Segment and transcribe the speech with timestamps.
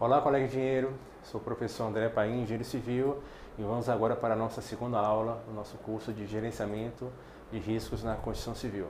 [0.00, 0.94] Olá, colega engenheiro.
[1.24, 3.22] Sou o professor André Paim, engenheiro civil,
[3.58, 7.12] e vamos agora para a nossa segunda aula do nosso curso de gerenciamento
[7.52, 8.86] de riscos na construção civil.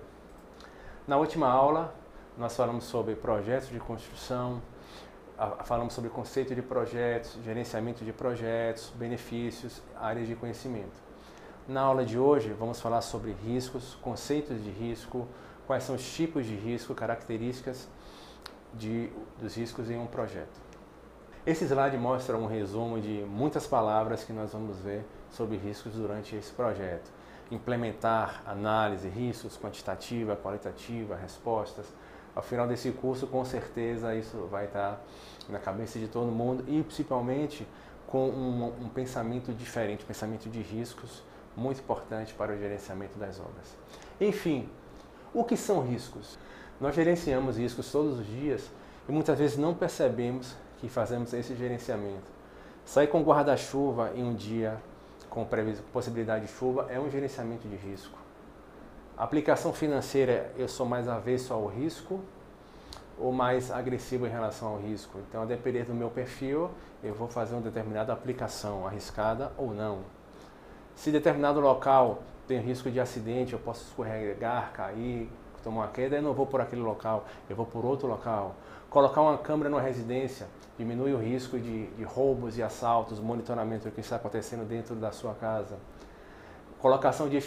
[1.08, 1.92] Na última aula,
[2.38, 4.62] nós falamos sobre projetos de construção,
[5.64, 11.02] falamos sobre conceito de projetos, gerenciamento de projetos, benefícios, áreas de conhecimento.
[11.66, 15.26] Na aula de hoje, vamos falar sobre riscos, conceitos de risco,
[15.66, 17.88] quais são os tipos de risco, características
[18.72, 20.69] de, dos riscos em um projeto.
[21.46, 26.36] Esse slide mostra um resumo de muitas palavras que nós vamos ver sobre riscos durante
[26.36, 27.10] esse projeto.
[27.50, 31.86] Implementar análise, riscos, quantitativa, qualitativa, respostas.
[32.34, 35.00] Ao final desse curso, com certeza, isso vai estar
[35.48, 37.66] na cabeça de todo mundo e principalmente
[38.06, 41.22] com um, um pensamento diferente, pensamento de riscos,
[41.56, 43.76] muito importante para o gerenciamento das obras.
[44.20, 44.68] Enfim,
[45.32, 46.38] o que são riscos?
[46.78, 48.70] Nós gerenciamos riscos todos os dias
[49.08, 52.40] e muitas vezes não percebemos que fazemos esse gerenciamento.
[52.84, 54.78] Sair com guarda-chuva em um dia
[55.28, 55.46] com
[55.92, 58.18] possibilidade de chuva é um gerenciamento de risco.
[59.16, 62.20] aplicação financeira, eu sou mais avesso ao risco
[63.18, 65.18] ou mais agressivo em relação ao risco.
[65.28, 66.70] Então, a depender do meu perfil,
[67.04, 69.98] eu vou fazer uma determinada aplicação, arriscada ou não.
[70.96, 75.30] Se determinado local tem risco de acidente, eu posso escorregar, cair,
[75.62, 78.54] tomar uma queda, eu não vou por aquele local, eu vou por outro local.
[78.90, 83.94] Colocar uma câmera numa residência diminui o risco de, de roubos e assaltos, monitoramento do
[83.94, 85.76] que está acontecendo dentro da sua casa.
[86.80, 87.38] Colocação de,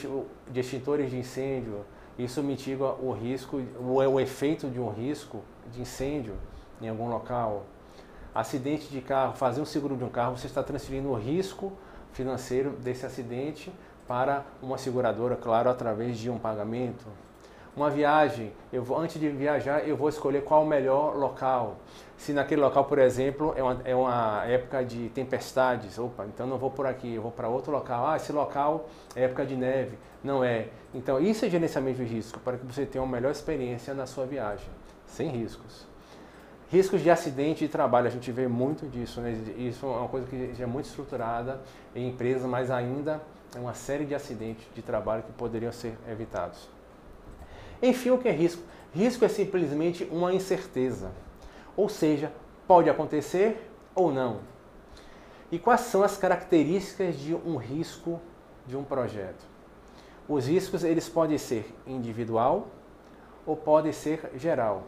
[0.56, 1.84] extintores de incêndio,
[2.18, 6.36] isso mitiga o risco, o, o efeito de um risco de incêndio
[6.82, 7.66] em algum local.
[8.34, 11.74] Acidente de carro, fazer um seguro de um carro, você está transferindo o risco
[12.14, 13.70] financeiro desse acidente
[14.08, 17.06] para uma seguradora, claro, através de um pagamento.
[17.76, 21.78] Uma viagem, eu vou, antes de viajar, eu vou escolher qual o melhor local.
[22.16, 26.60] Se naquele local, por exemplo, é uma, é uma época de tempestades, opa, então não
[26.60, 28.08] vou por aqui, eu vou para outro local.
[28.08, 29.98] Ah, esse local é época de neve.
[30.24, 30.68] Não é.
[30.94, 34.28] Então, isso é gerenciamento de risco, para que você tenha uma melhor experiência na sua
[34.28, 34.70] viagem,
[35.08, 35.88] sem riscos.
[36.70, 39.32] Riscos de acidente de trabalho, a gente vê muito disso, né?
[39.58, 41.60] isso é uma coisa que já é muito estruturada
[41.96, 43.20] em empresas, mas ainda
[43.56, 46.70] é uma série de acidentes de trabalho que poderiam ser evitados.
[47.84, 48.64] Enfim, o que é risco?
[48.94, 51.12] Risco é simplesmente uma incerteza,
[51.76, 52.32] ou seja,
[52.66, 54.40] pode acontecer ou não.
[55.52, 58.22] E quais são as características de um risco
[58.66, 59.46] de um projeto?
[60.30, 62.70] Os riscos eles podem ser individual
[63.46, 64.84] ou podem ser geral.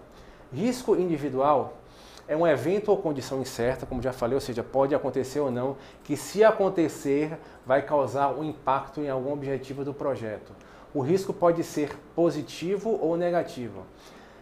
[0.53, 1.77] Risco individual
[2.27, 5.77] é um evento ou condição incerta, como já falei, ou seja, pode acontecer ou não,
[6.03, 10.51] que se acontecer vai causar um impacto em algum objetivo do projeto.
[10.93, 13.83] O risco pode ser positivo ou negativo.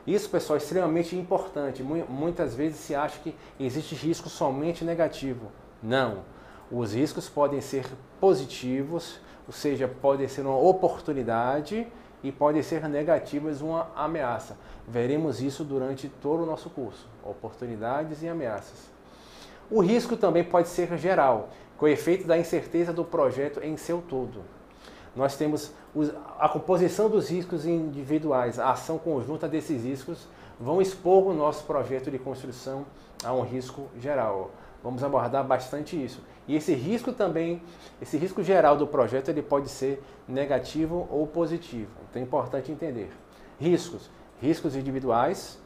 [0.06, 1.82] Isso, pessoal, é extremamente importante.
[1.82, 5.52] Muitas vezes se acha que existe risco somente negativo.
[5.82, 6.20] Não.
[6.72, 7.86] Os riscos podem ser
[8.20, 11.88] positivos, ou seja, podem ser uma oportunidade
[12.24, 14.58] e podem ser negativas uma ameaça.
[14.88, 18.90] Veremos isso durante todo o nosso curso, oportunidades e ameaças.
[19.70, 24.02] O risco também pode ser geral, com o efeito da incerteza do projeto em seu
[24.02, 24.42] todo.
[25.16, 25.72] Nós temos
[26.40, 30.28] a composição dos riscos individuais, a ação conjunta desses riscos
[30.60, 32.86] vão expor o nosso projeto de construção
[33.24, 34.52] a um risco geral.
[34.84, 36.22] Vamos abordar bastante isso.
[36.48, 37.62] E esse risco também,
[38.02, 41.92] esse risco geral do projeto, ele pode ser negativo ou positivo.
[42.10, 43.12] Então é importante entender.
[43.60, 44.10] Riscos,
[44.42, 45.58] riscos individuais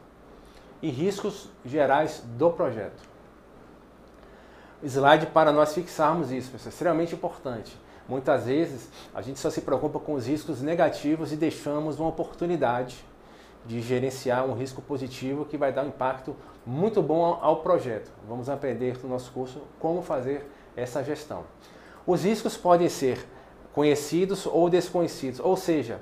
[0.80, 3.02] e riscos gerais do projeto.
[4.82, 7.76] Slide para nós fixarmos isso, pessoal, é extremamente importante.
[8.08, 13.04] Muitas vezes a gente só se preocupa com os riscos negativos e deixamos uma oportunidade
[13.68, 16.34] de gerenciar um risco positivo que vai dar um impacto
[16.64, 18.10] muito bom ao projeto.
[18.26, 21.44] Vamos aprender no nosso curso como fazer essa gestão.
[22.06, 23.28] Os riscos podem ser
[23.74, 26.00] conhecidos ou desconhecidos, ou seja,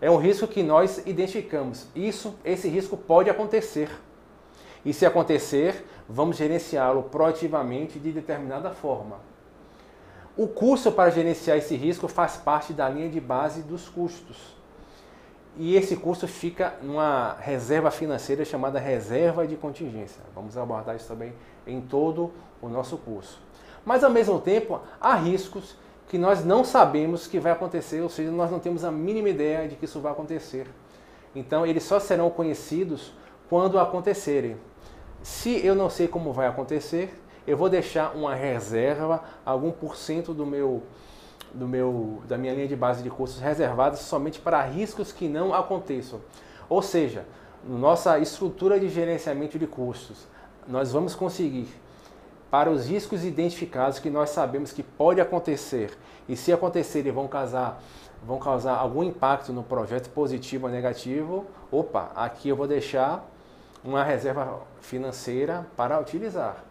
[0.00, 1.86] é um risco que nós identificamos.
[1.94, 3.90] Isso, esse risco pode acontecer.
[4.82, 9.18] E se acontecer, vamos gerenciá-lo proativamente de determinada forma.
[10.34, 14.56] O custo para gerenciar esse risco faz parte da linha de base dos custos.
[15.56, 20.22] E esse custo fica numa reserva financeira chamada reserva de contingência.
[20.34, 21.32] Vamos abordar isso também
[21.66, 23.40] em todo o nosso curso.
[23.84, 25.76] Mas ao mesmo tempo, há riscos
[26.08, 29.68] que nós não sabemos que vai acontecer, ou seja, nós não temos a mínima ideia
[29.68, 30.66] de que isso vai acontecer.
[31.34, 33.12] Então, eles só serão conhecidos
[33.48, 34.56] quando acontecerem.
[35.22, 40.32] Se eu não sei como vai acontecer, eu vou deixar uma reserva, algum por cento
[40.32, 40.82] do meu,
[41.54, 45.54] do meu, da minha linha de base de custos reservadas somente para riscos que não
[45.54, 46.20] aconteçam.
[46.68, 47.24] Ou seja,
[47.66, 50.26] nossa estrutura de gerenciamento de custos,
[50.66, 51.68] nós vamos conseguir
[52.50, 55.96] para os riscos identificados que nós sabemos que pode acontecer
[56.28, 57.82] e se acontecerem vão causar,
[58.24, 63.28] vão causar algum impacto no projeto positivo ou negativo, opa, aqui eu vou deixar
[63.82, 66.64] uma reserva financeira para utilizar.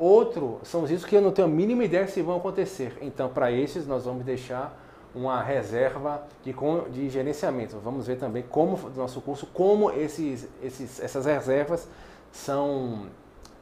[0.00, 2.96] Outro são os riscos que eu não tenho a mínima ideia se vão acontecer.
[3.02, 4.74] Então, para esses, nós vamos deixar
[5.14, 6.54] uma reserva de,
[6.90, 7.76] de gerenciamento.
[7.84, 11.86] Vamos ver também como no nosso curso como esses, esses, essas reservas
[12.32, 13.08] são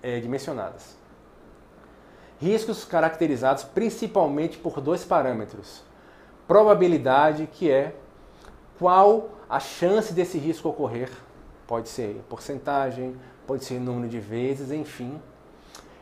[0.00, 0.96] é, dimensionadas.
[2.40, 5.82] Riscos caracterizados principalmente por dois parâmetros.
[6.46, 7.96] Probabilidade, que é
[8.78, 11.10] qual a chance desse risco ocorrer,
[11.66, 15.20] pode ser porcentagem, pode ser número de vezes, enfim.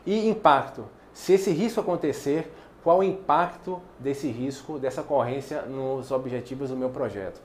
[0.07, 2.49] E impacto, se esse risco acontecer,
[2.81, 7.41] qual o impacto desse risco, dessa ocorrência nos objetivos do meu projeto.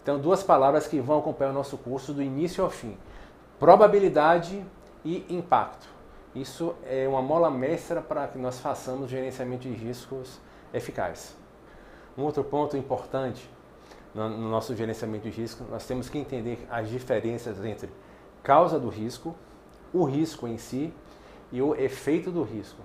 [0.00, 2.96] Então, duas palavras que vão acompanhar o nosso curso do início ao fim:
[3.58, 4.64] probabilidade
[5.04, 5.88] e impacto.
[6.36, 10.38] Isso é uma mola mestra para que nós façamos gerenciamento de riscos
[10.72, 11.34] eficaz.
[12.16, 13.50] Um outro ponto importante
[14.14, 17.90] no, nosso gerenciamento de risco, nós temos que entender as diferenças entre
[18.40, 19.34] causa do risco,
[19.92, 20.94] o risco em si
[21.52, 22.80] e o efeito do risco.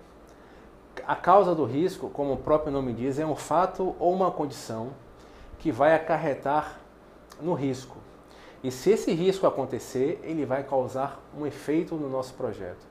[1.05, 4.91] A causa do risco, como o próprio nome diz, é um fato ou uma condição
[5.59, 6.79] que vai acarretar
[7.41, 7.97] no risco.
[8.63, 12.85] E se esse risco acontecer, ele vai causar um efeito no nosso projeto.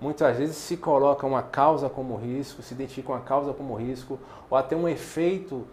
[0.00, 4.18] Muitas vezes se coloca uma causa como risco, se identifica uma causa como risco,
[4.50, 5.66] ou até um efeito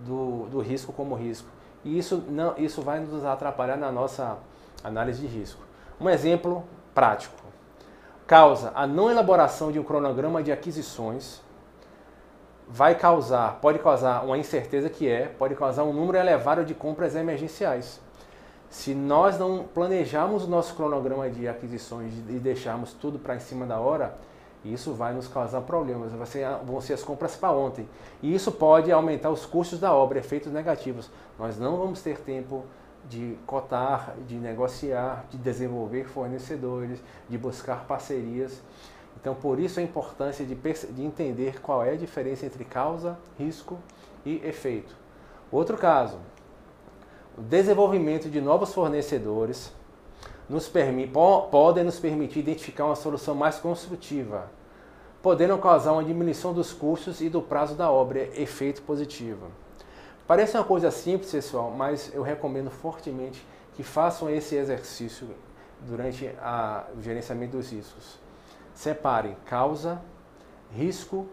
[0.00, 1.48] do, do risco como risco.
[1.84, 4.38] E isso, não, isso vai nos atrapalhar na nossa
[4.82, 5.62] análise de risco.
[6.00, 6.64] Um exemplo
[6.94, 7.36] prático.
[8.30, 11.40] Causa a não elaboração de um cronograma de aquisições
[12.68, 17.16] vai causar, pode causar uma incerteza que é, pode causar um número elevado de compras
[17.16, 18.00] emergenciais.
[18.68, 23.66] Se nós não planejarmos o nosso cronograma de aquisições e deixarmos tudo para em cima
[23.66, 24.16] da hora,
[24.64, 27.88] isso vai nos causar problemas, vai ser, vão ser as compras para ontem.
[28.22, 31.10] E isso pode aumentar os custos da obra, efeitos negativos.
[31.36, 32.64] Nós não vamos ter tempo
[33.08, 38.60] de cotar, de negociar, de desenvolver fornecedores, de buscar parcerias.
[39.20, 43.78] Então, por isso a importância de, de entender qual é a diferença entre causa, risco
[44.24, 44.94] e efeito.
[45.50, 46.18] Outro caso,
[47.36, 49.72] o desenvolvimento de novos fornecedores
[50.48, 51.12] nos permite,
[51.50, 54.50] podem nos permitir identificar uma solução mais construtiva,
[55.22, 59.46] podendo causar uma diminuição dos custos e do prazo da obra, efeito positivo.
[60.30, 63.44] Parece uma coisa simples, pessoal, mas eu recomendo fortemente
[63.74, 65.26] que façam esse exercício
[65.80, 66.32] durante
[66.96, 68.16] o gerenciamento dos riscos.
[68.72, 70.00] Separem causa,
[70.70, 71.26] risco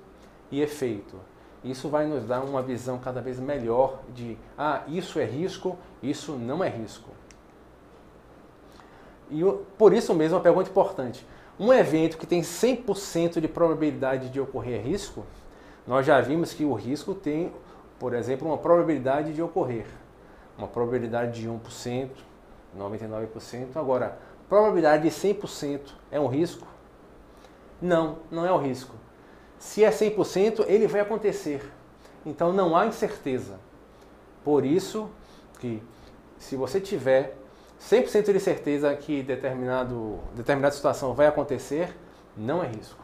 [0.49, 1.15] e efeito.
[1.63, 6.31] Isso vai nos dar uma visão cada vez melhor de, ah, isso é risco, isso
[6.31, 7.11] não é risco.
[9.29, 9.43] E
[9.77, 11.23] por isso mesmo, uma pergunta importante.
[11.59, 15.23] Um evento que tem 100% de probabilidade de ocorrer risco,
[15.85, 17.53] nós já vimos que o risco tem,
[17.99, 19.85] por exemplo, uma probabilidade de ocorrer.
[20.57, 22.09] Uma probabilidade de 1%,
[22.77, 23.67] 99%.
[23.75, 24.17] Agora,
[24.49, 26.67] probabilidade de 100% é um risco?
[27.81, 28.95] Não, não é um risco.
[29.59, 31.71] Se é 100%, ele vai acontecer.
[32.25, 33.59] Então não há incerteza.
[34.43, 35.09] Por isso
[35.59, 35.81] que
[36.37, 37.35] se você tiver
[37.79, 41.95] 100% de certeza que determinado, determinada situação vai acontecer,
[42.35, 43.03] não é risco.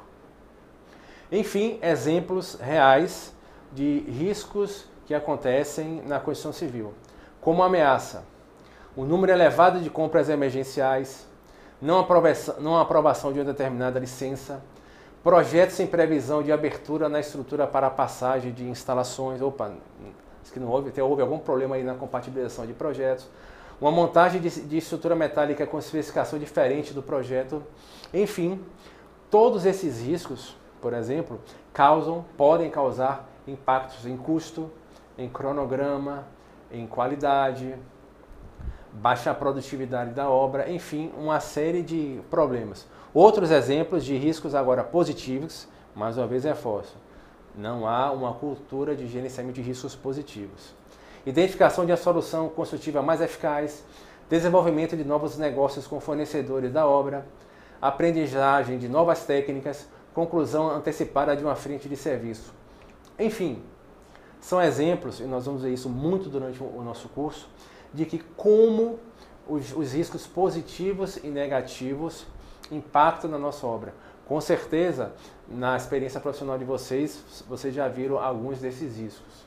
[1.31, 3.33] Enfim, exemplos reais
[3.71, 6.93] de riscos que acontecem na Constituição Civil,
[7.41, 8.23] como ameaça,
[8.95, 11.27] o número elevado de compras emergenciais,
[11.81, 14.63] não aprovação, não aprovação de uma determinada licença,
[15.23, 19.73] projetos sem previsão de abertura na estrutura para a passagem de instalações, opa,
[20.51, 23.27] que não houve, houve algum problema aí na compatibilização de projetos,
[23.81, 27.63] uma montagem de, de estrutura metálica com especificação diferente do projeto,
[28.13, 28.63] enfim,
[29.29, 31.39] todos esses riscos, por exemplo,
[31.73, 34.69] causam, podem causar impactos em custo,
[35.17, 36.25] em cronograma,
[36.71, 37.75] em qualidade,
[38.91, 42.87] baixa produtividade da obra, enfim, uma série de problemas.
[43.13, 46.97] Outros exemplos de riscos agora positivos, mais uma vez reforço,
[47.55, 50.73] não há uma cultura de gerenciamento de riscos positivos.
[51.25, 53.83] Identificação de uma solução construtiva mais eficaz,
[54.29, 57.25] desenvolvimento de novos negócios com fornecedores da obra,
[57.81, 62.53] aprendizagem de novas técnicas, conclusão antecipada de uma frente de serviço.
[63.17, 63.61] Enfim,
[64.43, 67.47] são exemplos, e nós vamos ver isso muito durante o nosso curso,
[67.93, 68.99] de que como
[69.47, 72.25] os, os riscos positivos e negativos
[72.69, 73.93] impactam na nossa obra.
[74.27, 75.13] Com certeza,
[75.47, 79.45] na experiência profissional de vocês, vocês já viram alguns desses riscos.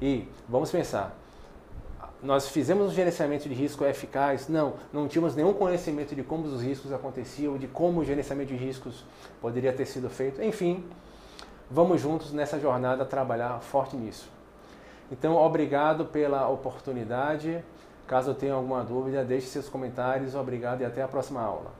[0.00, 1.14] E vamos pensar,
[2.22, 4.48] nós fizemos um gerenciamento de risco eficaz?
[4.48, 8.56] Não, não tínhamos nenhum conhecimento de como os riscos aconteciam, de como o gerenciamento de
[8.56, 9.04] riscos
[9.42, 10.42] poderia ter sido feito.
[10.42, 10.86] Enfim,
[11.70, 14.37] vamos juntos nessa jornada trabalhar forte nisso.
[15.10, 17.64] Então, obrigado pela oportunidade.
[18.06, 20.34] Caso tenha alguma dúvida, deixe seus comentários.
[20.34, 21.70] Obrigado e até a próxima aula.